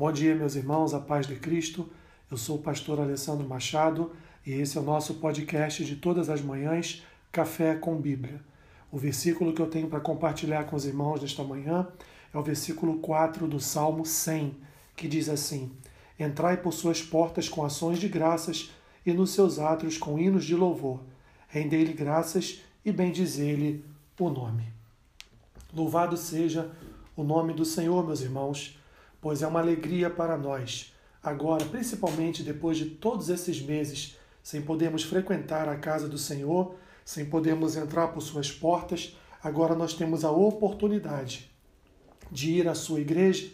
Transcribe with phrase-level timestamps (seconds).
[0.00, 1.86] Bom dia, meus irmãos, a paz de Cristo.
[2.30, 4.12] Eu sou o pastor Alessandro Machado
[4.46, 8.40] e esse é o nosso podcast de todas as manhãs, Café com Bíblia.
[8.90, 11.86] O versículo que eu tenho para compartilhar com os irmãos nesta manhã
[12.32, 14.56] é o versículo 4 do Salmo 100,
[14.96, 15.70] que diz assim:
[16.18, 18.70] Entrai por suas portas com ações de graças
[19.04, 21.00] e nos seus átrios com hinos de louvor.
[21.46, 23.84] Rendei-lhe graças e bendizei-lhe
[24.18, 24.64] o nome.
[25.74, 26.70] Louvado seja
[27.14, 28.79] o nome do Senhor, meus irmãos
[29.20, 35.02] pois é uma alegria para nós, agora, principalmente depois de todos esses meses sem podermos
[35.02, 40.30] frequentar a casa do Senhor, sem podermos entrar por suas portas, agora nós temos a
[40.30, 41.50] oportunidade
[42.30, 43.50] de ir à sua igreja,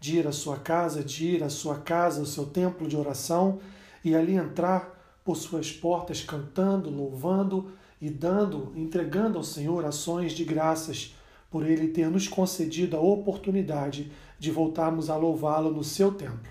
[0.00, 3.60] de ir à sua casa, de ir à sua casa, ao seu templo de oração
[4.04, 10.44] e ali entrar por suas portas cantando, louvando e dando, entregando ao Senhor ações de
[10.44, 11.14] graças
[11.54, 16.50] por ele ter nos concedido a oportunidade de voltarmos a louvá-lo no seu templo.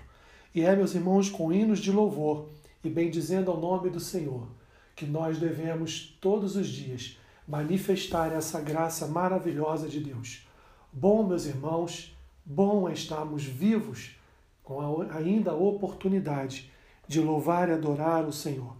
[0.54, 2.48] E é, meus irmãos, com hinos de louvor
[2.82, 4.48] e bendizendo ao nome do Senhor,
[4.96, 10.46] que nós devemos todos os dias manifestar essa graça maravilhosa de Deus.
[10.90, 14.16] Bom, meus irmãos, bom é estarmos vivos
[14.62, 16.72] com ainda a oportunidade
[17.06, 18.74] de louvar e adorar o Senhor.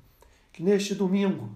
[0.55, 1.50] Que neste domingo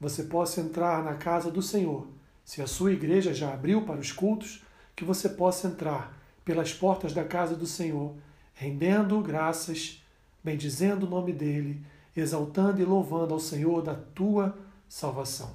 [0.00, 2.06] você possa entrar na casa do Senhor
[2.44, 4.62] se a sua igreja já abriu para os cultos,
[4.94, 8.14] que você possa entrar pelas portas da casa do Senhor,
[8.52, 10.04] rendendo graças,
[10.42, 11.84] bendizendo o nome dele,
[12.14, 14.56] exaltando e louvando ao Senhor da tua
[14.88, 15.50] salvação.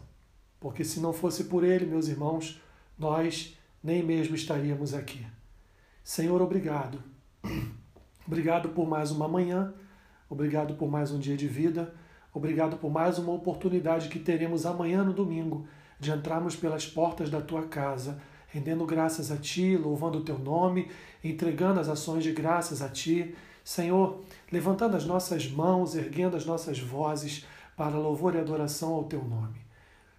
[0.59, 2.59] Porque se não fosse por ele, meus irmãos,
[2.97, 5.25] nós nem mesmo estaríamos aqui.
[6.03, 7.01] Senhor, obrigado.
[8.27, 9.73] Obrigado por mais uma manhã,
[10.29, 11.95] obrigado por mais um dia de vida,
[12.31, 15.67] obrigado por mais uma oportunidade que teremos amanhã no domingo
[15.99, 20.89] de entrarmos pelas portas da tua casa, rendendo graças a ti, louvando o teu nome,
[21.23, 23.35] entregando as ações de graças a ti.
[23.63, 29.23] Senhor, levantando as nossas mãos, erguendo as nossas vozes para louvor e adoração ao teu
[29.23, 29.59] nome.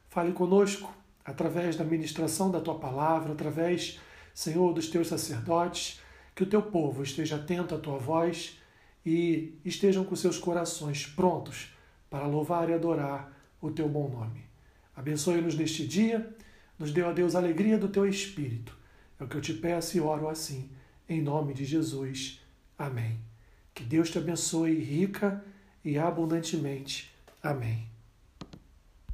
[0.08, 0.92] Fale conosco
[1.24, 3.98] através da ministração da tua palavra, através,
[4.34, 6.00] Senhor, dos teus sacerdotes,
[6.34, 8.58] que o teu povo esteja atento à tua voz
[9.04, 11.72] e estejam com seus corações prontos
[12.08, 14.49] para louvar e adorar o teu bom nome.
[15.00, 16.28] Abençoe-nos neste dia,
[16.78, 18.76] nos dê, a Deus, a alegria do teu Espírito.
[19.18, 20.68] É o que eu te peço e oro assim,
[21.08, 22.38] em nome de Jesus.
[22.78, 23.18] Amém.
[23.74, 25.42] Que Deus te abençoe rica
[25.82, 27.10] e abundantemente.
[27.42, 27.88] Amém.